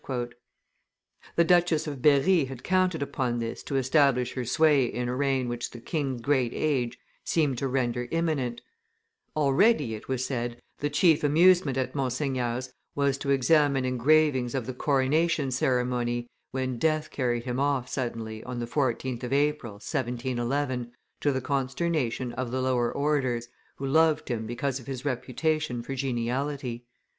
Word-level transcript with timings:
The 1.35 1.43
Duchess 1.43 1.85
of 1.85 2.01
Berry 2.01 2.45
had 2.45 2.63
counted 2.63 3.03
upon 3.03 3.37
this 3.37 3.61
to 3.61 3.75
establish 3.75 4.33
her 4.33 4.43
sway 4.45 4.85
in 4.85 5.07
a 5.07 5.15
reign 5.15 5.47
which 5.47 5.69
the 5.69 5.79
king's 5.79 6.21
great 6.21 6.51
age 6.55 6.97
seemed 7.23 7.59
to 7.59 7.67
render 7.67 8.07
imminent; 8.09 8.61
already, 9.35 9.93
it 9.93 10.07
was 10.07 10.25
said, 10.25 10.59
the 10.79 10.89
chief 10.89 11.23
amusement 11.23 11.77
at 11.77 11.93
Monseigneur's 11.93 12.73
was 12.95 13.15
to 13.19 13.29
examine 13.29 13.85
engravings 13.85 14.55
of 14.55 14.65
the 14.65 14.73
coronation 14.73 15.51
ceremony, 15.51 16.27
when 16.49 16.79
death 16.79 17.11
carried 17.11 17.43
him 17.43 17.59
off 17.59 17.87
suddenly 17.87 18.43
on 18.43 18.57
the 18.57 18.65
14th 18.65 19.21
of 19.23 19.31
April, 19.31 19.73
1711, 19.73 20.91
to 21.19 21.31
the 21.31 21.41
consternation 21.41 22.33
of 22.33 22.49
the 22.49 22.59
lower 22.59 22.91
orders, 22.91 23.49
who 23.75 23.85
loved 23.85 24.29
him 24.29 24.47
because 24.47 24.79
of 24.79 24.87
his 24.87 25.05
reputation 25.05 25.83
for 25.83 25.93
geniality. 25.93 26.87